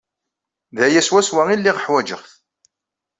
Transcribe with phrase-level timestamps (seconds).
[0.75, 2.31] D aya swaswa ay lliɣ ḥwajeɣ-t.